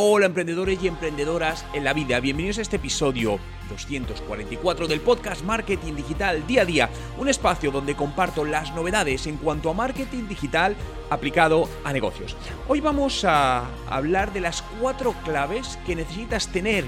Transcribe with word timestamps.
Hola 0.00 0.26
emprendedores 0.26 0.80
y 0.80 0.86
emprendedoras 0.86 1.66
en 1.72 1.82
la 1.82 1.92
vida, 1.92 2.20
bienvenidos 2.20 2.58
a 2.58 2.62
este 2.62 2.76
episodio 2.76 3.40
244 3.68 4.86
del 4.86 5.00
podcast 5.00 5.42
Marketing 5.42 5.94
Digital 5.94 6.46
Día 6.46 6.62
a 6.62 6.64
Día, 6.64 6.90
un 7.18 7.28
espacio 7.28 7.72
donde 7.72 7.96
comparto 7.96 8.44
las 8.44 8.72
novedades 8.76 9.26
en 9.26 9.38
cuanto 9.38 9.70
a 9.70 9.74
marketing 9.74 10.28
digital 10.28 10.76
aplicado 11.10 11.68
a 11.82 11.92
negocios. 11.92 12.36
Hoy 12.68 12.80
vamos 12.80 13.24
a 13.24 13.66
hablar 13.88 14.32
de 14.32 14.38
las 14.38 14.62
cuatro 14.80 15.16
claves 15.24 15.80
que 15.84 15.96
necesitas 15.96 16.46
tener, 16.46 16.84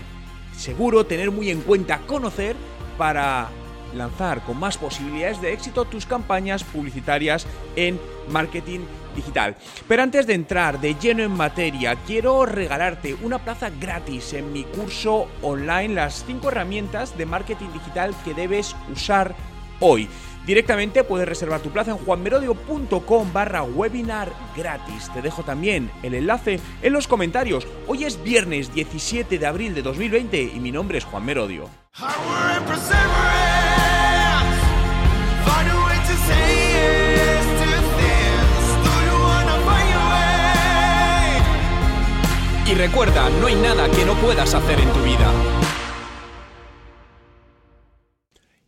seguro, 0.56 1.04
tener 1.04 1.32
muy 1.32 1.50
en 1.50 1.62
cuenta, 1.62 1.98
conocer 2.06 2.54
para 2.96 3.48
lanzar 3.92 4.44
con 4.44 4.56
más 4.56 4.78
posibilidades 4.78 5.42
de 5.42 5.52
éxito 5.52 5.84
tus 5.84 6.06
campañas 6.06 6.62
publicitarias 6.62 7.44
en 7.74 7.98
marketing 8.28 8.78
digital. 8.78 8.99
Pero 9.88 10.02
antes 10.02 10.26
de 10.26 10.34
entrar 10.34 10.80
de 10.80 10.94
lleno 10.94 11.22
en 11.22 11.32
materia, 11.32 11.96
quiero 12.06 12.46
regalarte 12.46 13.14
una 13.22 13.38
plaza 13.38 13.70
gratis 13.80 14.32
en 14.32 14.52
mi 14.52 14.64
curso 14.64 15.28
online, 15.42 15.94
las 15.94 16.24
5 16.26 16.48
herramientas 16.48 17.16
de 17.16 17.26
marketing 17.26 17.68
digital 17.72 18.14
que 18.24 18.34
debes 18.34 18.74
usar 18.92 19.34
hoy. 19.80 20.08
Directamente 20.46 21.04
puedes 21.04 21.28
reservar 21.28 21.60
tu 21.60 21.70
plaza 21.70 21.90
en 21.92 21.98
juanmerodio.com 21.98 23.32
barra 23.32 23.62
webinar 23.62 24.32
gratis. 24.56 25.10
Te 25.12 25.22
dejo 25.22 25.42
también 25.42 25.90
el 26.02 26.14
enlace 26.14 26.60
en 26.82 26.92
los 26.92 27.06
comentarios. 27.06 27.66
Hoy 27.86 28.04
es 28.04 28.22
viernes 28.22 28.72
17 28.74 29.38
de 29.38 29.46
abril 29.46 29.74
de 29.74 29.82
2020 29.82 30.42
y 30.42 30.60
mi 30.60 30.72
nombre 30.72 30.98
es 30.98 31.04
Juan 31.04 31.24
Merodio. 31.24 31.68
Y 42.70 42.74
recuerda, 42.74 43.28
no 43.30 43.48
hay 43.48 43.56
nada 43.56 43.90
que 43.90 44.04
no 44.04 44.14
puedas 44.20 44.54
hacer 44.54 44.78
en 44.78 44.92
tu 44.92 45.02
vida. 45.02 45.32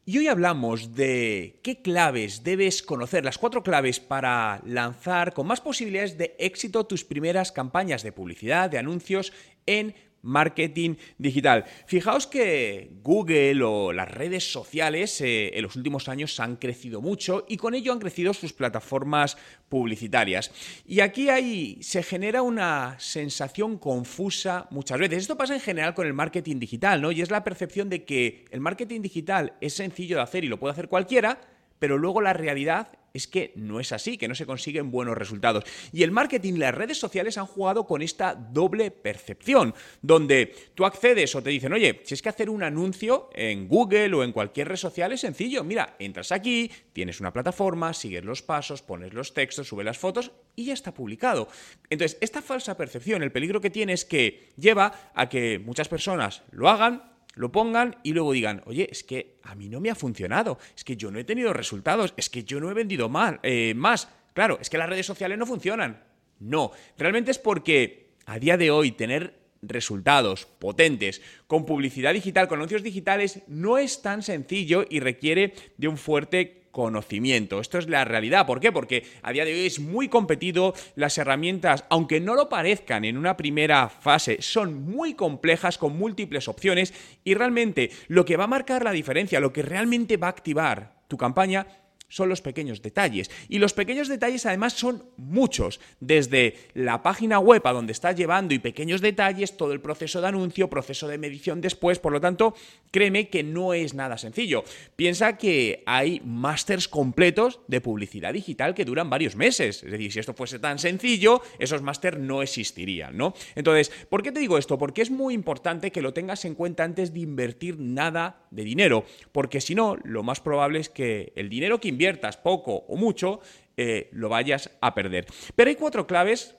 Y 0.04 0.18
hoy 0.18 0.26
hablamos 0.26 0.96
de 0.96 1.60
qué 1.62 1.82
claves 1.82 2.42
debes 2.42 2.82
conocer, 2.82 3.24
las 3.24 3.38
cuatro 3.38 3.62
claves 3.62 4.00
para 4.00 4.60
lanzar 4.66 5.32
con 5.32 5.46
más 5.46 5.60
posibilidades 5.60 6.18
de 6.18 6.34
éxito 6.40 6.84
tus 6.84 7.04
primeras 7.04 7.52
campañas 7.52 8.02
de 8.02 8.10
publicidad, 8.10 8.68
de 8.68 8.78
anuncios 8.78 9.32
en 9.66 9.94
marketing 10.22 10.94
digital. 11.18 11.64
Fijaos 11.86 12.26
que 12.26 12.90
Google 13.02 13.62
o 13.62 13.92
las 13.92 14.10
redes 14.10 14.50
sociales 14.50 15.20
eh, 15.20 15.50
en 15.54 15.62
los 15.62 15.76
últimos 15.76 16.08
años 16.08 16.38
han 16.40 16.56
crecido 16.56 17.00
mucho 17.00 17.44
y 17.48 17.56
con 17.56 17.74
ello 17.74 17.92
han 17.92 17.98
crecido 17.98 18.32
sus 18.32 18.52
plataformas 18.52 19.36
publicitarias. 19.68 20.52
Y 20.86 21.00
aquí 21.00 21.28
hay, 21.28 21.78
se 21.82 22.02
genera 22.02 22.42
una 22.42 22.96
sensación 22.98 23.78
confusa 23.78 24.68
muchas 24.70 24.98
veces. 24.98 25.18
Esto 25.18 25.36
pasa 25.36 25.54
en 25.54 25.60
general 25.60 25.94
con 25.94 26.06
el 26.06 26.14
marketing 26.14 26.58
digital, 26.58 27.02
¿no? 27.02 27.12
Y 27.12 27.20
es 27.20 27.30
la 27.30 27.44
percepción 27.44 27.88
de 27.88 28.04
que 28.04 28.44
el 28.50 28.60
marketing 28.60 29.00
digital 29.02 29.54
es 29.60 29.74
sencillo 29.74 30.16
de 30.16 30.22
hacer 30.22 30.44
y 30.44 30.48
lo 30.48 30.58
puede 30.58 30.72
hacer 30.72 30.88
cualquiera, 30.88 31.40
pero 31.78 31.98
luego 31.98 32.20
la 32.20 32.32
realidad 32.32 32.88
es 33.12 33.26
que 33.26 33.52
no 33.56 33.80
es 33.80 33.92
así, 33.92 34.18
que 34.18 34.28
no 34.28 34.34
se 34.34 34.46
consiguen 34.46 34.90
buenos 34.90 35.16
resultados. 35.16 35.64
Y 35.92 36.02
el 36.02 36.10
marketing 36.10 36.54
y 36.54 36.58
las 36.58 36.74
redes 36.74 36.98
sociales 36.98 37.38
han 37.38 37.46
jugado 37.46 37.86
con 37.86 38.02
esta 38.02 38.34
doble 38.34 38.90
percepción, 38.90 39.74
donde 40.00 40.54
tú 40.74 40.84
accedes 40.84 41.34
o 41.34 41.42
te 41.42 41.50
dicen, 41.50 41.72
oye, 41.72 42.00
si 42.04 42.14
es 42.14 42.22
que 42.22 42.28
hacer 42.28 42.50
un 42.50 42.62
anuncio 42.62 43.30
en 43.34 43.68
Google 43.68 44.14
o 44.14 44.24
en 44.24 44.32
cualquier 44.32 44.68
red 44.68 44.76
social 44.76 45.12
es 45.12 45.20
sencillo, 45.20 45.64
mira, 45.64 45.96
entras 45.98 46.32
aquí, 46.32 46.70
tienes 46.92 47.20
una 47.20 47.32
plataforma, 47.32 47.94
sigues 47.94 48.24
los 48.24 48.42
pasos, 48.42 48.82
pones 48.82 49.12
los 49.12 49.34
textos, 49.34 49.68
subes 49.68 49.84
las 49.84 49.98
fotos 49.98 50.32
y 50.56 50.66
ya 50.66 50.74
está 50.74 50.92
publicado. 50.92 51.48
Entonces, 51.90 52.18
esta 52.20 52.42
falsa 52.42 52.76
percepción, 52.76 53.22
el 53.22 53.32
peligro 53.32 53.60
que 53.60 53.70
tiene 53.70 53.92
es 53.92 54.04
que 54.04 54.52
lleva 54.56 55.12
a 55.14 55.28
que 55.28 55.58
muchas 55.58 55.88
personas 55.88 56.42
lo 56.50 56.68
hagan, 56.68 57.11
lo 57.34 57.52
pongan 57.52 57.96
y 58.02 58.12
luego 58.12 58.32
digan, 58.32 58.62
oye, 58.66 58.88
es 58.90 59.04
que 59.04 59.38
a 59.42 59.54
mí 59.54 59.68
no 59.68 59.80
me 59.80 59.90
ha 59.90 59.94
funcionado, 59.94 60.58
es 60.76 60.84
que 60.84 60.96
yo 60.96 61.10
no 61.10 61.18
he 61.18 61.24
tenido 61.24 61.52
resultados, 61.52 62.14
es 62.16 62.28
que 62.28 62.44
yo 62.44 62.60
no 62.60 62.70
he 62.70 62.74
vendido 62.74 63.08
mal, 63.08 63.40
eh, 63.42 63.74
más. 63.74 64.08
Claro, 64.34 64.58
es 64.60 64.70
que 64.70 64.78
las 64.78 64.88
redes 64.88 65.06
sociales 65.06 65.38
no 65.38 65.46
funcionan. 65.46 66.02
No, 66.40 66.72
realmente 66.98 67.30
es 67.30 67.38
porque 67.38 68.14
a 68.26 68.38
día 68.38 68.56
de 68.56 68.70
hoy 68.70 68.92
tener 68.92 69.40
resultados 69.62 70.46
potentes 70.46 71.22
con 71.46 71.64
publicidad 71.64 72.12
digital, 72.12 72.48
con 72.48 72.58
anuncios 72.58 72.82
digitales, 72.82 73.42
no 73.46 73.78
es 73.78 74.02
tan 74.02 74.22
sencillo 74.22 74.84
y 74.88 75.00
requiere 75.00 75.54
de 75.76 75.88
un 75.88 75.96
fuerte 75.96 76.61
conocimiento. 76.72 77.60
Esto 77.60 77.78
es 77.78 77.88
la 77.88 78.04
realidad. 78.04 78.46
¿Por 78.46 78.58
qué? 78.58 78.72
Porque 78.72 79.04
a 79.22 79.30
día 79.30 79.44
de 79.44 79.52
hoy 79.52 79.66
es 79.66 79.78
muy 79.78 80.08
competido. 80.08 80.74
Las 80.96 81.16
herramientas, 81.18 81.84
aunque 81.90 82.18
no 82.18 82.34
lo 82.34 82.48
parezcan 82.48 83.04
en 83.04 83.16
una 83.16 83.36
primera 83.36 83.88
fase, 83.88 84.38
son 84.40 84.82
muy 84.82 85.14
complejas 85.14 85.78
con 85.78 85.96
múltiples 85.96 86.48
opciones 86.48 86.92
y 87.22 87.34
realmente 87.34 87.90
lo 88.08 88.24
que 88.24 88.36
va 88.36 88.44
a 88.44 88.48
marcar 88.48 88.82
la 88.82 88.90
diferencia, 88.90 89.38
lo 89.38 89.52
que 89.52 89.62
realmente 89.62 90.16
va 90.16 90.26
a 90.26 90.30
activar 90.30 91.02
tu 91.06 91.16
campaña 91.16 91.66
son 92.12 92.28
los 92.28 92.42
pequeños 92.42 92.82
detalles. 92.82 93.30
Y 93.48 93.58
los 93.58 93.72
pequeños 93.72 94.06
detalles 94.06 94.44
además 94.44 94.74
son 94.74 95.04
muchos, 95.16 95.80
desde 95.98 96.56
la 96.74 97.02
página 97.02 97.38
web 97.38 97.62
a 97.64 97.72
donde 97.72 97.92
estás 97.92 98.16
llevando 98.16 98.52
y 98.52 98.58
pequeños 98.58 99.00
detalles, 99.00 99.56
todo 99.56 99.72
el 99.72 99.80
proceso 99.80 100.20
de 100.20 100.28
anuncio, 100.28 100.68
proceso 100.68 101.08
de 101.08 101.16
medición 101.16 101.62
después, 101.62 101.98
por 101.98 102.12
lo 102.12 102.20
tanto, 102.20 102.54
créeme 102.90 103.30
que 103.30 103.42
no 103.42 103.72
es 103.72 103.94
nada 103.94 104.18
sencillo. 104.18 104.62
Piensa 104.94 105.38
que 105.38 105.82
hay 105.86 106.20
másters 106.24 106.86
completos 106.86 107.60
de 107.66 107.80
publicidad 107.80 108.34
digital 108.34 108.74
que 108.74 108.84
duran 108.84 109.08
varios 109.08 109.34
meses. 109.34 109.82
Es 109.82 109.90
decir, 109.90 110.12
si 110.12 110.18
esto 110.18 110.34
fuese 110.34 110.58
tan 110.58 110.78
sencillo, 110.78 111.40
esos 111.58 111.80
másters 111.80 112.18
no 112.18 112.42
existirían, 112.42 113.16
¿no? 113.16 113.32
Entonces, 113.54 113.90
¿por 114.10 114.22
qué 114.22 114.32
te 114.32 114.40
digo 114.40 114.58
esto? 114.58 114.78
Porque 114.78 115.00
es 115.00 115.10
muy 115.10 115.32
importante 115.32 115.90
que 115.90 116.02
lo 116.02 116.12
tengas 116.12 116.44
en 116.44 116.54
cuenta 116.54 116.84
antes 116.84 117.14
de 117.14 117.20
invertir 117.20 117.78
nada 117.78 118.44
de 118.50 118.64
dinero, 118.64 119.06
porque 119.32 119.62
si 119.62 119.74
no, 119.74 119.96
lo 120.04 120.22
más 120.22 120.40
probable 120.40 120.78
es 120.78 120.90
que 120.90 121.32
el 121.36 121.48
dinero 121.48 121.80
que 121.80 121.88
inviertas, 122.02 122.36
poco 122.36 122.84
o 122.88 122.96
mucho, 122.96 123.40
eh, 123.76 124.08
lo 124.12 124.28
vayas 124.28 124.70
a 124.80 124.92
perder. 124.92 125.26
Pero 125.54 125.70
hay 125.70 125.76
cuatro 125.76 126.04
claves 126.06 126.56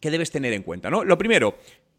que 0.00 0.10
debes 0.10 0.30
tener 0.30 0.52
en 0.52 0.62
cuenta. 0.62 0.90
Lo 0.90 1.16
primero, 1.16 1.56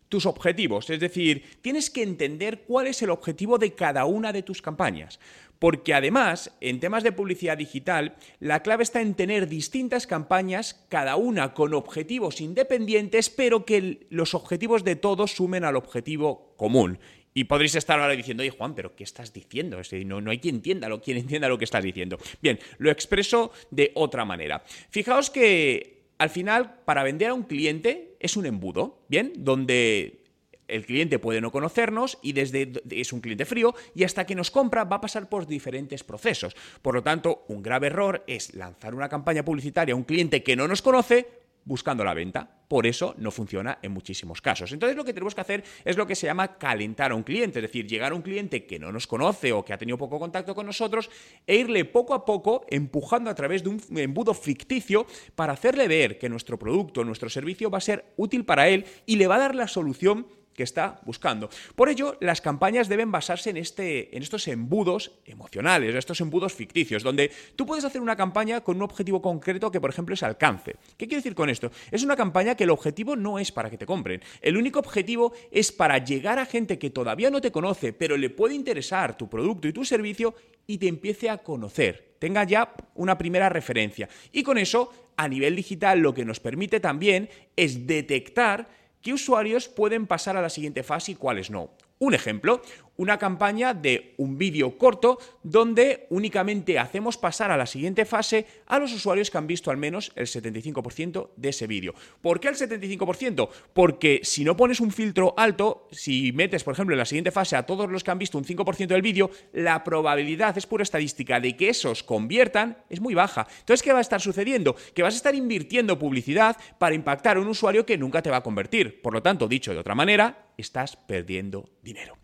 tus 0.10 0.28
objetivos, 0.28 0.90
es 0.92 1.00
decir, 1.00 1.58
tienes 1.62 1.90
que 1.90 2.04
entender 2.04 2.62
cuál 2.68 2.86
es 2.86 3.02
el 3.02 3.10
objetivo 3.10 3.58
de 3.58 3.74
cada 3.74 4.06
una 4.06 4.32
de 4.32 4.44
tus 4.44 4.62
campañas. 4.62 5.20
Porque 5.58 5.94
además, 5.94 6.56
en 6.62 6.80
temas 6.80 7.04
de 7.04 7.12
publicidad 7.12 7.58
digital, 7.58 8.16
la 8.40 8.62
clave 8.62 8.84
está 8.84 9.02
en 9.02 9.16
tener 9.16 9.48
distintas 9.48 10.06
campañas, 10.08 10.86
cada 10.90 11.16
una 11.16 11.54
con 11.54 11.74
objetivos 11.74 12.42
independientes, 12.42 13.30
pero 13.30 13.66
que 13.66 14.06
los 14.10 14.34
objetivos 14.34 14.84
de 14.84 14.96
todos 14.96 15.32
sumen 15.32 15.64
al 15.64 15.76
objetivo 15.76 16.54
común. 16.58 17.00
Y 17.34 17.46
podréis 17.46 17.76
estar 17.76 18.00
ahora 18.00 18.14
diciendo, 18.14 18.42
oye 18.42 18.52
Juan, 18.52 18.76
pero 18.76 18.96
¿qué 18.96 19.04
estás 19.04 19.32
diciendo? 19.32 19.80
no, 20.06 20.32
hay 20.32 20.40
quien 20.40 20.56
entienda, 20.56 20.90
lo, 20.90 21.02
quien 21.02 21.18
entienda 21.18 21.48
lo 21.48 21.58
que 21.58 21.66
estás 21.66 21.84
diciendo. 21.84 22.18
Bien, 22.42 22.60
lo 22.78 22.92
expreso 22.92 23.52
de 23.70 23.92
otra 23.96 24.26
manera. 24.26 24.64
Fijaos 24.90 25.30
que 25.30 26.02
al 26.18 26.30
final, 26.30 26.76
para 26.86 27.04
vender 27.04 27.30
a 27.30 27.34
un 27.34 27.44
cliente 27.44 28.16
es 28.20 28.38
un 28.38 28.46
embudo, 28.46 29.00
¿bien? 29.08 29.34
Donde 29.38 30.22
el 30.68 30.86
cliente 30.86 31.20
puede 31.20 31.42
no 31.42 31.52
conocernos 31.52 32.18
y 32.22 32.34
desde 32.34 32.72
es 32.90 33.12
un 33.12 33.22
cliente 33.22 33.46
frío 33.46 33.74
y 33.96 34.04
hasta 34.04 34.26
que 34.26 34.36
nos 34.36 34.52
compra 34.52 34.84
va 34.84 34.98
a 34.98 35.02
pasar 35.02 35.30
por 35.30 35.48
diferentes 35.48 36.04
procesos. 36.04 36.56
Por 36.82 36.96
lo 36.96 37.04
tanto, 37.04 37.44
un 37.48 37.62
grave 37.62 37.88
error 37.88 38.24
es 38.28 38.54
lanzar 38.54 38.94
una 38.94 39.10
campaña 39.10 39.44
publicitaria 39.44 39.94
a 39.94 39.98
un 39.98 40.04
cliente 40.04 40.44
que 40.44 40.56
no 40.56 40.68
nos 40.68 40.82
conoce 40.82 41.28
buscando 41.66 42.04
la 42.04 42.14
venta. 42.14 42.61
Por 42.72 42.88
eso 42.88 43.16
no 43.18 43.32
funciona 43.32 43.80
en 43.82 43.92
muchísimos 43.92 44.42
casos. 44.42 44.72
Entonces 44.72 44.96
lo 44.96 45.04
que 45.04 45.12
tenemos 45.12 45.36
que 45.36 45.42
hacer 45.42 45.62
es 45.84 45.98
lo 45.98 46.08
que 46.08 46.16
se 46.16 46.28
llama 46.28 46.58
calentar 46.58 47.12
a 47.12 47.16
un 47.16 47.24
cliente, 47.24 47.60
es 47.60 47.64
decir, 47.64 47.86
llegar 47.86 48.14
a 48.14 48.16
un 48.16 48.22
cliente 48.22 48.66
que 48.66 48.80
no 48.80 48.94
nos 48.94 49.08
conoce 49.08 49.52
o 49.52 49.66
que 49.66 49.74
ha 49.74 49.78
tenido 49.78 49.98
poco 49.98 50.18
contacto 50.18 50.56
con 50.56 50.68
nosotros 50.68 51.10
e 51.46 51.58
irle 51.58 51.84
poco 51.84 52.14
a 52.14 52.24
poco 52.24 52.66
empujando 52.70 53.30
a 53.30 53.36
través 53.36 53.62
de 53.62 53.72
un 53.72 53.82
embudo 53.98 54.34
ficticio 54.34 55.06
para 55.36 55.52
hacerle 55.52 55.90
ver 55.90 56.18
que 56.18 56.30
nuestro 56.30 56.58
producto, 56.58 57.04
nuestro 57.04 57.30
servicio 57.30 57.70
va 57.70 57.80
a 57.80 57.82
ser 57.82 58.06
útil 58.16 58.46
para 58.46 58.70
él 58.70 58.86
y 59.06 59.18
le 59.18 59.28
va 59.28 59.36
a 59.36 59.40
dar 59.40 59.54
la 59.54 59.68
solución 59.68 60.28
que 60.54 60.64
está 60.64 61.00
buscando. 61.06 61.50
Por 61.76 61.90
ello, 61.90 62.18
las 62.20 62.42
campañas 62.42 62.88
deben 62.90 63.12
basarse 63.12 63.50
en, 63.50 63.58
este, 63.58 64.16
en 64.16 64.24
estos 64.24 64.48
embudos 64.48 65.12
emocionales, 65.26 65.96
estos 65.96 66.22
embudos 66.22 66.54
ficticios, 66.54 67.04
donde 67.04 67.32
tú 67.56 67.66
puedes 67.66 67.86
hacer 67.86 68.02
una 68.02 68.16
campaña 68.16 68.62
con 68.62 68.78
un 68.78 68.84
objetivo 68.84 69.22
concreto 69.22 69.72
que, 69.72 69.82
por 69.82 69.90
ejemplo, 69.90 70.14
es 70.14 70.24
alcance. 70.24 70.76
¿Qué 70.98 71.08
quiero 71.08 71.20
decir 71.20 71.36
con 71.36 71.50
esto? 71.50 71.72
Es 71.92 72.04
una 72.04 72.16
campaña 72.16 72.56
que 72.56 72.64
el 72.66 72.70
objetivo 72.70 73.16
no 73.16 73.40
es 73.40 73.52
para 73.52 73.70
que 73.70 73.78
te 73.78 73.86
compren. 73.86 74.22
El 74.42 74.58
único 74.58 74.80
objetivo 74.80 75.34
es 75.52 75.72
para 75.72 75.98
llegar 75.98 76.40
a 76.40 76.46
gente 76.46 76.78
que 76.78 76.90
todavía 76.90 77.30
no 77.30 77.42
te 77.42 77.52
conoce, 77.52 77.94
pero 77.94 78.18
le 78.18 78.30
puede 78.30 78.56
interesar 78.56 79.18
tu 79.18 79.30
producto 79.30 79.68
y 79.68 79.74
tu 79.74 79.86
servicio 79.86 80.36
y 80.68 80.78
te 80.78 80.88
empiece 80.88 81.30
a 81.30 81.40
conocer. 81.40 82.16
Tenga 82.20 82.44
ya 82.44 82.74
una 82.96 83.18
primera 83.18 83.50
referencia. 83.50 84.08
Y 84.32 84.44
con 84.44 84.58
eso, 84.58 85.12
a 85.18 85.28
nivel 85.28 85.56
digital, 85.56 86.00
lo 86.00 86.14
que 86.14 86.26
nos 86.26 86.40
permite 86.40 86.80
también 86.80 87.30
es 87.56 87.88
detectar 87.88 88.81
qué 89.02 89.14
usuarios 89.14 89.68
pueden 89.68 90.08
pasar 90.08 90.38
a 90.38 90.42
la 90.42 90.50
siguiente 90.50 90.84
fase 90.84 91.14
y 91.14 91.16
cuáles 91.16 91.50
no. 91.50 91.72
Un 92.02 92.16
ejemplo, 92.16 92.64
una 92.98 93.20
campaña 93.20 93.76
de 93.76 94.16
un 94.18 94.36
vídeo 94.36 94.76
corto 94.76 95.20
donde 95.44 96.08
únicamente 96.10 96.80
hacemos 96.80 97.16
pasar 97.16 97.52
a 97.52 97.58
la 97.58 97.68
siguiente 97.68 98.06
fase 98.06 98.48
a 98.66 98.80
los 98.80 98.92
usuarios 98.92 99.30
que 99.30 99.38
han 99.38 99.46
visto 99.46 99.70
al 99.70 99.78
menos 99.78 100.12
el 100.16 100.26
75% 100.26 101.30
de 101.36 101.50
ese 101.50 101.68
vídeo. 101.68 101.94
¿Por 102.20 102.40
qué 102.40 102.48
el 102.48 102.56
75%? 102.56 103.50
Porque 103.74 104.22
si 104.24 104.44
no 104.44 104.58
pones 104.58 104.80
un 104.80 104.92
filtro 104.92 105.36
alto, 105.38 105.88
si 105.92 106.32
metes, 106.32 106.64
por 106.64 106.74
ejemplo, 106.74 106.96
en 106.96 107.00
la 107.00 107.06
siguiente 107.06 107.30
fase 107.30 107.56
a 107.56 107.68
todos 107.68 107.88
los 107.88 108.04
que 108.04 108.10
han 108.10 108.18
visto 108.18 108.40
un 108.40 108.46
5% 108.46 108.88
del 108.88 109.04
vídeo, 109.04 109.30
la 109.54 109.84
probabilidad 109.84 110.58
es 110.58 110.66
pura 110.66 110.82
estadística 110.82 111.40
de 111.40 111.56
que 111.56 111.70
esos 111.70 112.02
conviertan 112.02 112.80
es 112.90 113.00
muy 113.00 113.14
baja. 113.14 113.46
Entonces, 113.60 113.84
¿qué 113.84 113.94
va 113.94 114.00
a 114.00 114.02
estar 114.02 114.22
sucediendo? 114.22 114.76
Que 114.96 115.04
vas 115.04 115.14
a 115.14 115.18
estar 115.18 115.36
invirtiendo 115.36 116.00
publicidad 116.00 116.58
para 116.80 116.96
impactar 116.96 117.38
a 117.38 117.42
un 117.42 117.48
usuario 117.48 117.86
que 117.86 118.00
nunca 118.00 118.24
te 118.24 118.32
va 118.32 118.38
a 118.38 118.44
convertir. 118.44 119.04
Por 119.04 119.14
lo 119.14 119.22
tanto, 119.22 119.48
dicho 119.48 119.72
de 119.72 119.80
otra 119.80 119.94
manera, 119.94 120.48
estás 120.58 120.96
perdiendo 120.96 121.70
dinero. 121.82 122.18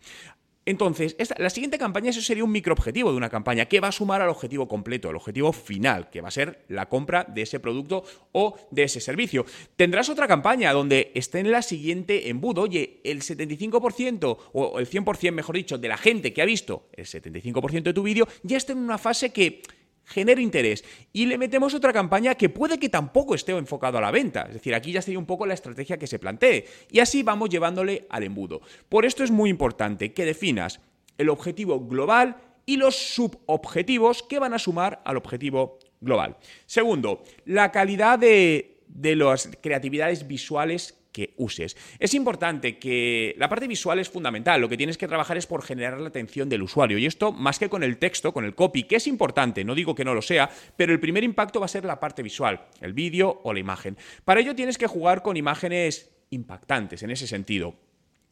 Entonces, 0.68 1.16
la 1.38 1.48
siguiente 1.48 1.78
campaña, 1.78 2.10
eso 2.10 2.20
sería 2.20 2.44
un 2.44 2.52
microobjetivo 2.52 3.10
de 3.10 3.16
una 3.16 3.30
campaña 3.30 3.64
que 3.64 3.80
va 3.80 3.88
a 3.88 3.92
sumar 3.92 4.20
al 4.20 4.28
objetivo 4.28 4.68
completo, 4.68 5.08
el 5.08 5.16
objetivo 5.16 5.50
final, 5.50 6.10
que 6.10 6.20
va 6.20 6.28
a 6.28 6.30
ser 6.30 6.66
la 6.68 6.90
compra 6.90 7.24
de 7.24 7.40
ese 7.40 7.58
producto 7.58 8.04
o 8.32 8.54
de 8.70 8.82
ese 8.82 9.00
servicio. 9.00 9.46
Tendrás 9.76 10.10
otra 10.10 10.28
campaña 10.28 10.74
donde 10.74 11.10
esté 11.14 11.38
en 11.38 11.52
la 11.52 11.62
siguiente 11.62 12.28
embudo, 12.28 12.60
oye, 12.60 13.00
el 13.04 13.22
75% 13.22 14.36
o 14.52 14.78
el 14.78 14.86
100%, 14.86 15.32
mejor 15.32 15.56
dicho, 15.56 15.78
de 15.78 15.88
la 15.88 15.96
gente 15.96 16.34
que 16.34 16.42
ha 16.42 16.44
visto 16.44 16.90
el 16.92 17.06
75% 17.06 17.84
de 17.84 17.94
tu 17.94 18.02
vídeo 18.02 18.28
ya 18.42 18.58
está 18.58 18.72
en 18.72 18.80
una 18.80 18.98
fase 18.98 19.32
que 19.32 19.62
genera 20.08 20.40
interés. 20.40 20.84
Y 21.12 21.26
le 21.26 21.38
metemos 21.38 21.74
otra 21.74 21.92
campaña 21.92 22.34
que 22.34 22.48
puede 22.48 22.78
que 22.78 22.88
tampoco 22.88 23.34
esté 23.34 23.52
enfocado 23.52 23.98
a 23.98 24.00
la 24.00 24.10
venta. 24.10 24.42
Es 24.48 24.54
decir, 24.54 24.74
aquí 24.74 24.92
ya 24.92 25.02
sería 25.02 25.18
un 25.18 25.26
poco 25.26 25.46
la 25.46 25.54
estrategia 25.54 25.98
que 25.98 26.06
se 26.06 26.18
plantee. 26.18 26.66
Y 26.90 27.00
así 27.00 27.22
vamos 27.22 27.50
llevándole 27.50 28.06
al 28.08 28.22
embudo. 28.22 28.62
Por 28.88 29.04
esto 29.04 29.22
es 29.22 29.30
muy 29.30 29.50
importante 29.50 30.12
que 30.12 30.24
definas 30.24 30.80
el 31.18 31.28
objetivo 31.28 31.80
global 31.86 32.36
y 32.64 32.76
los 32.76 32.96
subobjetivos 32.96 34.22
que 34.22 34.38
van 34.38 34.54
a 34.54 34.58
sumar 34.58 35.02
al 35.04 35.16
objetivo 35.16 35.78
global. 36.00 36.36
Segundo, 36.66 37.22
la 37.44 37.70
calidad 37.72 38.18
de, 38.18 38.78
de 38.88 39.16
las 39.16 39.50
creatividades 39.60 40.26
visuales 40.26 40.98
que 41.18 41.34
uses. 41.36 41.76
Es 41.98 42.14
importante 42.14 42.78
que 42.78 43.34
la 43.38 43.48
parte 43.48 43.66
visual 43.66 43.98
es 43.98 44.08
fundamental, 44.08 44.60
lo 44.60 44.68
que 44.68 44.76
tienes 44.76 44.96
que 44.96 45.08
trabajar 45.08 45.36
es 45.36 45.48
por 45.48 45.64
generar 45.64 46.00
la 46.00 46.10
atención 46.10 46.48
del 46.48 46.62
usuario 46.62 46.96
y 46.96 47.06
esto 47.06 47.32
más 47.32 47.58
que 47.58 47.68
con 47.68 47.82
el 47.82 47.98
texto, 47.98 48.32
con 48.32 48.44
el 48.44 48.54
copy, 48.54 48.84
que 48.84 48.94
es 48.94 49.08
importante, 49.08 49.64
no 49.64 49.74
digo 49.74 49.96
que 49.96 50.04
no 50.04 50.14
lo 50.14 50.22
sea, 50.22 50.48
pero 50.76 50.92
el 50.92 51.00
primer 51.00 51.24
impacto 51.24 51.58
va 51.58 51.66
a 51.66 51.68
ser 51.68 51.84
la 51.84 51.98
parte 51.98 52.22
visual, 52.22 52.66
el 52.80 52.92
vídeo 52.92 53.40
o 53.42 53.52
la 53.52 53.58
imagen. 53.58 53.96
Para 54.24 54.38
ello 54.38 54.54
tienes 54.54 54.78
que 54.78 54.86
jugar 54.86 55.22
con 55.22 55.36
imágenes 55.36 56.08
impactantes 56.30 57.02
en 57.02 57.10
ese 57.10 57.26
sentido 57.26 57.87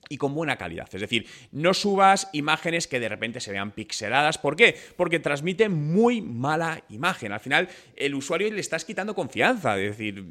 y 0.09 0.17
con 0.17 0.35
buena 0.35 0.57
calidad. 0.57 0.89
Es 0.93 1.01
decir, 1.01 1.27
no 1.53 1.75
subas 1.75 2.29
imágenes 2.33 2.87
que 2.87 3.01
de 3.01 3.09
repente 3.09 3.41
se 3.41 3.53
vean 3.53 3.73
pixeladas. 3.73 4.39
¿Por 4.39 4.57
qué? 4.57 4.77
Porque 4.97 5.19
transmiten 5.19 5.73
muy 5.73 6.23
mala 6.23 6.83
imagen. 6.89 7.33
Al 7.33 7.41
final, 7.41 7.69
el 7.97 8.15
usuario 8.15 8.51
le 8.51 8.61
estás 8.61 8.85
quitando 8.85 9.15
confianza. 9.15 9.79
Es 9.79 9.97
decir, 9.97 10.25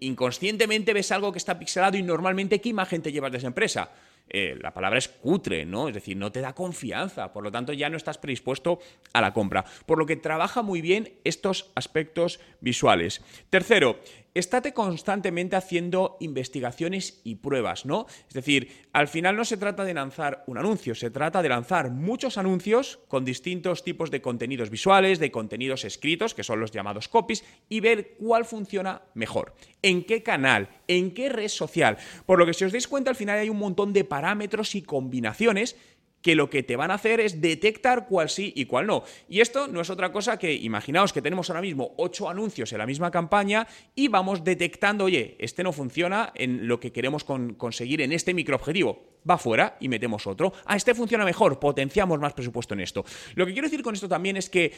inconscientemente 0.00 0.92
ves 0.92 1.12
algo 1.12 1.32
que 1.32 1.38
está 1.38 1.58
pixelado 1.58 1.96
y 1.96 2.02
normalmente, 2.02 2.60
¿qué 2.60 2.70
imagen 2.70 3.02
te 3.02 3.12
llevas 3.12 3.32
de 3.32 3.38
esa 3.38 3.46
empresa? 3.46 3.90
Eh, 4.32 4.56
la 4.60 4.72
palabra 4.72 4.98
es 4.98 5.08
cutre, 5.08 5.66
¿no? 5.66 5.88
Es 5.88 5.94
decir, 5.94 6.16
no 6.16 6.30
te 6.30 6.40
da 6.40 6.54
confianza, 6.54 7.32
por 7.32 7.42
lo 7.42 7.50
tanto 7.50 7.72
ya 7.72 7.90
no 7.90 7.96
estás 7.96 8.16
predispuesto 8.16 8.78
a 9.12 9.20
la 9.20 9.32
compra. 9.32 9.64
Por 9.86 9.98
lo 9.98 10.06
que 10.06 10.14
trabaja 10.16 10.62
muy 10.62 10.80
bien 10.80 11.14
estos 11.24 11.72
aspectos 11.74 12.38
visuales. 12.60 13.22
Tercero, 13.50 13.98
estate 14.34 14.72
constantemente 14.72 15.56
haciendo 15.56 16.16
investigaciones 16.20 17.20
y 17.24 17.36
pruebas, 17.36 17.86
¿no? 17.86 18.06
Es 18.28 18.34
decir, 18.34 18.68
al 18.92 19.08
final 19.08 19.36
no 19.36 19.44
se 19.44 19.56
trata 19.56 19.84
de 19.84 19.94
lanzar 19.94 20.44
un 20.46 20.58
anuncio, 20.58 20.94
se 20.94 21.10
trata 21.10 21.42
de 21.42 21.48
lanzar 21.48 21.90
muchos 21.90 22.38
anuncios 22.38 23.00
con 23.08 23.24
distintos 23.24 23.84
tipos 23.84 24.10
de 24.10 24.20
contenidos 24.20 24.70
visuales, 24.70 25.18
de 25.18 25.30
contenidos 25.30 25.84
escritos, 25.84 26.34
que 26.34 26.44
son 26.44 26.60
los 26.60 26.70
llamados 26.70 27.08
copies, 27.08 27.44
y 27.68 27.80
ver 27.80 28.14
cuál 28.18 28.44
funciona 28.44 29.02
mejor, 29.14 29.54
en 29.82 30.04
qué 30.04 30.22
canal, 30.22 30.68
en 30.88 31.12
qué 31.12 31.28
red 31.28 31.48
social. 31.48 31.98
Por 32.26 32.38
lo 32.38 32.46
que 32.46 32.54
si 32.54 32.64
os 32.64 32.72
dais 32.72 32.88
cuenta, 32.88 33.10
al 33.10 33.16
final 33.16 33.38
hay 33.38 33.50
un 33.50 33.58
montón 33.58 33.92
de 33.92 34.04
parámetros 34.04 34.74
y 34.74 34.82
combinaciones 34.82 35.76
que 36.22 36.34
lo 36.34 36.50
que 36.50 36.62
te 36.62 36.76
van 36.76 36.90
a 36.90 36.94
hacer 36.94 37.20
es 37.20 37.40
detectar 37.40 38.06
cuál 38.06 38.28
sí 38.28 38.52
y 38.54 38.66
cuál 38.66 38.86
no. 38.86 39.04
Y 39.28 39.40
esto 39.40 39.68
no 39.68 39.80
es 39.80 39.90
otra 39.90 40.12
cosa 40.12 40.38
que, 40.38 40.52
imaginaos 40.52 41.12
que 41.12 41.22
tenemos 41.22 41.50
ahora 41.50 41.62
mismo 41.62 41.94
ocho 41.96 42.28
anuncios 42.28 42.72
en 42.72 42.78
la 42.78 42.86
misma 42.86 43.10
campaña 43.10 43.66
y 43.94 44.08
vamos 44.08 44.44
detectando, 44.44 45.04
oye, 45.04 45.36
este 45.38 45.62
no 45.62 45.72
funciona 45.72 46.32
en 46.34 46.68
lo 46.68 46.80
que 46.80 46.92
queremos 46.92 47.24
conseguir 47.24 48.00
en 48.00 48.12
este 48.12 48.34
microobjetivo. 48.34 49.19
Va 49.28 49.38
fuera 49.38 49.76
y 49.80 49.88
metemos 49.88 50.26
otro. 50.26 50.52
Ah, 50.64 50.76
este 50.76 50.94
funciona 50.94 51.24
mejor, 51.24 51.58
potenciamos 51.58 52.18
más 52.18 52.32
presupuesto 52.32 52.74
en 52.74 52.80
esto. 52.80 53.04
Lo 53.34 53.46
que 53.46 53.52
quiero 53.52 53.66
decir 53.66 53.82
con 53.82 53.94
esto 53.94 54.08
también 54.08 54.36
es 54.36 54.48
que 54.48 54.72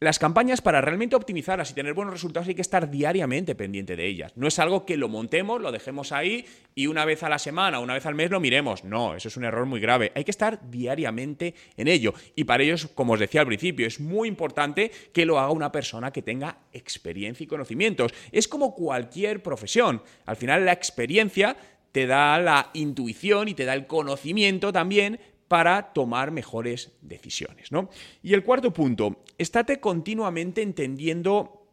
las 0.00 0.20
campañas, 0.20 0.60
para 0.60 0.80
realmente 0.80 1.16
optimizarlas 1.16 1.72
y 1.72 1.74
tener 1.74 1.92
buenos 1.92 2.14
resultados, 2.14 2.46
hay 2.46 2.54
que 2.54 2.62
estar 2.62 2.88
diariamente 2.88 3.56
pendiente 3.56 3.96
de 3.96 4.06
ellas. 4.06 4.32
No 4.36 4.46
es 4.46 4.60
algo 4.60 4.86
que 4.86 4.96
lo 4.96 5.08
montemos, 5.08 5.60
lo 5.60 5.72
dejemos 5.72 6.12
ahí 6.12 6.46
y 6.76 6.86
una 6.86 7.04
vez 7.04 7.24
a 7.24 7.28
la 7.28 7.40
semana, 7.40 7.80
una 7.80 7.94
vez 7.94 8.06
al 8.06 8.14
mes 8.14 8.30
lo 8.30 8.38
miremos. 8.38 8.84
No, 8.84 9.16
eso 9.16 9.26
es 9.26 9.36
un 9.36 9.44
error 9.44 9.66
muy 9.66 9.80
grave. 9.80 10.12
Hay 10.14 10.22
que 10.22 10.30
estar 10.30 10.70
diariamente 10.70 11.56
en 11.76 11.88
ello. 11.88 12.14
Y 12.36 12.44
para 12.44 12.62
ello, 12.62 12.76
como 12.94 13.14
os 13.14 13.18
decía 13.18 13.40
al 13.40 13.48
principio, 13.48 13.88
es 13.88 13.98
muy 13.98 14.28
importante 14.28 14.92
que 15.12 15.26
lo 15.26 15.40
haga 15.40 15.50
una 15.50 15.72
persona 15.72 16.12
que 16.12 16.22
tenga 16.22 16.58
experiencia 16.72 17.42
y 17.42 17.48
conocimientos. 17.48 18.14
Es 18.30 18.46
como 18.46 18.76
cualquier 18.76 19.42
profesión. 19.42 20.00
Al 20.26 20.36
final, 20.36 20.64
la 20.64 20.72
experiencia 20.72 21.56
te 21.92 22.06
da 22.06 22.38
la 22.38 22.70
intuición 22.74 23.48
y 23.48 23.54
te 23.54 23.64
da 23.64 23.74
el 23.74 23.86
conocimiento 23.86 24.72
también 24.72 25.20
para 25.48 25.92
tomar 25.92 26.30
mejores 26.30 26.92
decisiones. 27.00 27.72
¿no? 27.72 27.88
Y 28.22 28.34
el 28.34 28.44
cuarto 28.44 28.72
punto, 28.72 29.24
estate 29.38 29.80
continuamente 29.80 30.62
entendiendo 30.62 31.66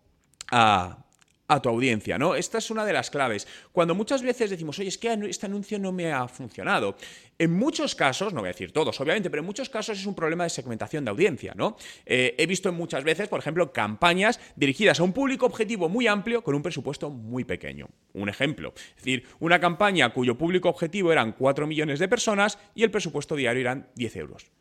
a 0.52 1.05
a 1.48 1.62
tu 1.62 1.70
audiencia, 1.70 2.18
¿no? 2.18 2.36
Esta 2.36 2.58
es 2.58 2.72
una 2.72 2.86
de 2.86 2.94
las 2.94 3.10
claves. 3.10 3.48
Cuando 3.72 3.94
muchas 3.94 4.24
veces 4.24 4.50
decimos, 4.50 4.80
oye, 4.80 4.90
es 4.90 4.98
que 4.98 5.14
este 5.30 5.46
anuncio 5.46 5.78
no 5.78 5.92
me 5.92 6.12
ha 6.12 6.28
funcionado. 6.28 6.96
En 7.38 7.52
muchos 7.52 7.96
casos, 7.96 8.34
no 8.34 8.40
voy 8.40 8.50
a 8.50 8.54
decir 8.54 8.72
todos, 8.72 9.00
obviamente, 9.00 9.30
pero 9.30 9.42
en 9.42 9.46
muchos 9.46 9.70
casos 9.70 10.00
es 10.00 10.06
un 10.06 10.16
problema 10.16 10.46
de 10.46 10.50
segmentación 10.50 11.06
de 11.06 11.12
audiencia, 11.12 11.54
¿no? 11.56 11.78
Eh, 12.06 12.36
he 12.38 12.46
visto 12.48 12.72
muchas 12.72 13.04
veces, 13.04 13.28
por 13.28 13.40
ejemplo, 13.40 13.72
campañas 13.72 14.40
dirigidas 14.56 15.00
a 15.00 15.04
un 15.04 15.14
público 15.14 15.46
objetivo 15.46 15.90
muy 15.90 16.08
amplio 16.08 16.44
con 16.44 16.56
un 16.56 16.64
presupuesto 16.64 17.10
muy 17.10 17.44
pequeño. 17.44 17.90
Un 18.14 18.30
ejemplo. 18.30 18.74
Es 18.76 19.04
decir, 19.04 19.26
una 19.40 19.60
campaña 19.60 20.14
cuyo 20.14 20.38
público 20.38 20.70
objetivo 20.70 21.12
eran 21.12 21.34
4 21.34 21.68
millones 21.68 22.00
de 22.00 22.08
personas 22.08 22.58
y 22.74 22.84
el 22.84 22.92
presupuesto 22.92 23.36
diario 23.36 23.62
eran 23.62 23.90
10 23.96 24.16
euros. 24.16 24.52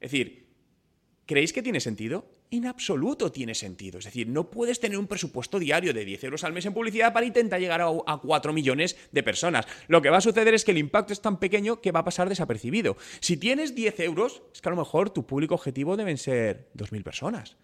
Es 0.00 0.12
decir, 0.12 0.45
¿creéis 1.26 1.52
que 1.52 1.62
tiene 1.62 1.80
sentido? 1.80 2.24
en 2.50 2.66
absoluto 2.66 3.32
tiene 3.32 3.54
sentido. 3.54 3.98
Es 3.98 4.04
decir, 4.04 4.28
no 4.28 4.50
puedes 4.50 4.80
tener 4.80 4.98
un 4.98 5.06
presupuesto 5.06 5.58
diario 5.58 5.92
de 5.92 6.04
10 6.04 6.24
euros 6.24 6.44
al 6.44 6.52
mes 6.52 6.66
en 6.66 6.74
publicidad 6.74 7.12
para 7.12 7.26
intentar 7.26 7.60
llegar 7.60 7.80
a, 7.80 7.88
a 7.88 8.18
4 8.18 8.52
millones 8.52 8.96
de 9.12 9.22
personas. 9.22 9.66
Lo 9.88 10.02
que 10.02 10.10
va 10.10 10.18
a 10.18 10.20
suceder 10.20 10.54
es 10.54 10.64
que 10.64 10.70
el 10.70 10.78
impacto 10.78 11.12
es 11.12 11.20
tan 11.20 11.38
pequeño 11.38 11.80
que 11.80 11.92
va 11.92 12.00
a 12.00 12.04
pasar 12.04 12.28
desapercibido. 12.28 12.96
Si 13.20 13.36
tienes 13.36 13.74
10 13.74 14.00
euros, 14.00 14.42
es 14.52 14.60
que 14.60 14.68
a 14.68 14.72
lo 14.72 14.78
mejor 14.78 15.10
tu 15.10 15.26
público 15.26 15.54
objetivo 15.54 15.96
deben 15.96 16.18
ser 16.18 16.68
2.000 16.76 17.02
personas. 17.02 17.56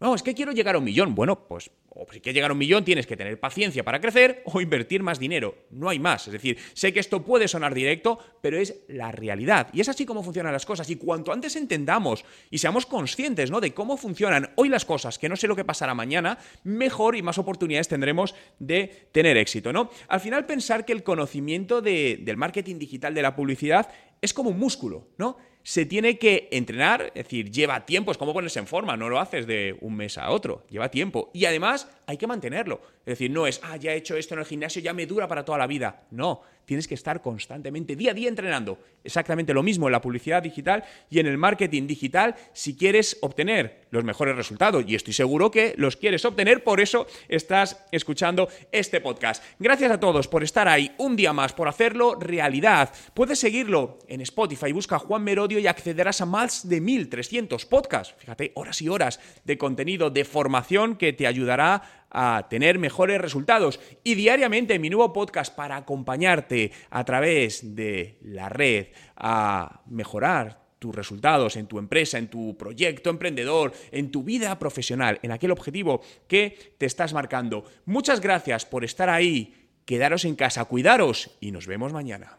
No, 0.00 0.14
es 0.14 0.22
que 0.22 0.34
quiero 0.34 0.52
llegar 0.52 0.74
a 0.74 0.78
un 0.78 0.84
millón. 0.84 1.14
Bueno, 1.14 1.46
pues 1.46 1.70
si 2.12 2.20
quieres 2.20 2.34
llegar 2.34 2.50
a 2.50 2.54
un 2.54 2.58
millón 2.58 2.84
tienes 2.84 3.06
que 3.06 3.16
tener 3.16 3.38
paciencia 3.38 3.84
para 3.84 4.00
crecer 4.00 4.42
o 4.46 4.60
invertir 4.60 5.02
más 5.02 5.18
dinero. 5.18 5.54
No 5.70 5.88
hay 5.88 5.98
más. 5.98 6.26
Es 6.26 6.32
decir, 6.32 6.58
sé 6.72 6.92
que 6.92 7.00
esto 7.00 7.24
puede 7.24 7.46
sonar 7.48 7.74
directo, 7.74 8.18
pero 8.42 8.58
es 8.58 8.82
la 8.88 9.12
realidad. 9.12 9.68
Y 9.72 9.80
es 9.80 9.88
así 9.88 10.04
como 10.04 10.22
funcionan 10.22 10.52
las 10.52 10.66
cosas. 10.66 10.90
Y 10.90 10.96
cuanto 10.96 11.32
antes 11.32 11.56
entendamos 11.56 12.24
y 12.50 12.58
seamos 12.58 12.86
conscientes 12.86 13.50
¿no? 13.50 13.60
de 13.60 13.72
cómo 13.72 13.96
funcionan 13.96 14.50
hoy 14.56 14.68
las 14.68 14.84
cosas, 14.84 15.18
que 15.18 15.28
no 15.28 15.36
sé 15.36 15.46
lo 15.46 15.56
que 15.56 15.64
pasará 15.64 15.94
mañana, 15.94 16.38
mejor 16.64 17.16
y 17.16 17.22
más 17.22 17.38
oportunidades 17.38 17.88
tendremos 17.88 18.34
de 18.58 19.08
tener 19.12 19.36
éxito. 19.36 19.72
¿no? 19.72 19.90
Al 20.08 20.20
final 20.20 20.46
pensar 20.46 20.84
que 20.84 20.92
el 20.92 21.04
conocimiento 21.04 21.80
del 21.80 22.36
marketing 22.36 22.78
digital, 22.78 23.14
de 23.14 23.22
la 23.22 23.36
publicidad, 23.36 23.88
es 24.20 24.34
como 24.34 24.50
un 24.50 24.58
músculo, 24.58 25.08
¿no? 25.18 25.36
Se 25.64 25.86
tiene 25.86 26.18
que 26.18 26.48
entrenar, 26.52 27.06
es 27.14 27.24
decir, 27.24 27.50
lleva 27.50 27.86
tiempo, 27.86 28.12
es 28.12 28.18
como 28.18 28.34
ponerse 28.34 28.58
en 28.58 28.66
forma, 28.66 28.98
no 28.98 29.08
lo 29.08 29.18
haces 29.18 29.46
de 29.46 29.76
un 29.80 29.96
mes 29.96 30.18
a 30.18 30.30
otro, 30.30 30.66
lleva 30.68 30.90
tiempo. 30.90 31.30
Y 31.32 31.46
además 31.46 31.88
hay 32.06 32.18
que 32.18 32.26
mantenerlo. 32.26 32.82
Es 33.00 33.12
decir, 33.18 33.30
no 33.30 33.46
es, 33.46 33.60
ah, 33.64 33.76
ya 33.76 33.92
he 33.92 33.96
hecho 33.96 34.14
esto 34.14 34.34
en 34.34 34.40
el 34.40 34.46
gimnasio, 34.46 34.82
ya 34.82 34.92
me 34.92 35.06
dura 35.06 35.26
para 35.26 35.44
toda 35.44 35.56
la 35.56 35.66
vida. 35.66 36.02
No, 36.10 36.42
tienes 36.64 36.88
que 36.88 36.94
estar 36.94 37.20
constantemente, 37.22 37.96
día 37.96 38.12
a 38.12 38.14
día 38.14 38.28
entrenando. 38.28 38.78
Exactamente 39.02 39.52
lo 39.54 39.62
mismo 39.62 39.86
en 39.86 39.92
la 39.92 40.00
publicidad 40.00 40.42
digital 40.42 40.84
y 41.10 41.18
en 41.18 41.26
el 41.26 41.38
marketing 41.38 41.86
digital 41.86 42.34
si 42.52 42.76
quieres 42.76 43.18
obtener 43.20 43.84
los 43.90 44.04
mejores 44.04 44.36
resultados. 44.36 44.84
Y 44.86 44.94
estoy 44.94 45.12
seguro 45.12 45.50
que 45.50 45.74
los 45.76 45.96
quieres 45.96 46.24
obtener, 46.24 46.64
por 46.64 46.80
eso 46.80 47.06
estás 47.28 47.84
escuchando 47.92 48.48
este 48.72 49.00
podcast. 49.00 49.42
Gracias 49.58 49.92
a 49.92 50.00
todos 50.00 50.28
por 50.28 50.42
estar 50.42 50.68
ahí 50.68 50.92
un 50.98 51.16
día 51.16 51.32
más, 51.32 51.52
por 51.52 51.68
hacerlo 51.68 52.16
realidad. 52.18 52.92
Puedes 53.14 53.38
seguirlo 53.38 53.98
en 54.08 54.20
Spotify, 54.22 54.72
busca 54.72 54.98
Juan 54.98 55.22
Merodio 55.22 55.58
y 55.58 55.66
accederás 55.66 56.20
a 56.20 56.26
más 56.26 56.68
de 56.68 56.80
1300 56.80 57.66
podcasts. 57.66 58.14
Fíjate, 58.18 58.52
horas 58.54 58.80
y 58.82 58.88
horas 58.88 59.20
de 59.44 59.58
contenido 59.58 60.10
de 60.10 60.24
formación 60.24 60.96
que 60.96 61.12
te 61.12 61.26
ayudará 61.26 62.03
a 62.14 62.46
tener 62.48 62.78
mejores 62.78 63.20
resultados. 63.20 63.80
Y 64.02 64.14
diariamente 64.14 64.78
mi 64.78 64.88
nuevo 64.88 65.12
podcast 65.12 65.54
para 65.54 65.76
acompañarte 65.76 66.72
a 66.90 67.04
través 67.04 67.74
de 67.74 68.18
la 68.22 68.48
red 68.48 68.86
a 69.16 69.82
mejorar 69.86 70.64
tus 70.78 70.94
resultados 70.94 71.56
en 71.56 71.66
tu 71.66 71.78
empresa, 71.78 72.18
en 72.18 72.28
tu 72.28 72.56
proyecto 72.56 73.10
emprendedor, 73.10 73.72
en 73.90 74.10
tu 74.10 74.22
vida 74.22 74.58
profesional, 74.58 75.18
en 75.22 75.32
aquel 75.32 75.50
objetivo 75.50 76.02
que 76.28 76.74
te 76.78 76.86
estás 76.86 77.12
marcando. 77.14 77.64
Muchas 77.86 78.20
gracias 78.20 78.64
por 78.66 78.84
estar 78.84 79.08
ahí. 79.08 79.70
Quedaros 79.84 80.24
en 80.24 80.36
casa, 80.36 80.64
cuidaros 80.66 81.30
y 81.40 81.52
nos 81.52 81.66
vemos 81.66 81.92
mañana. 81.92 82.38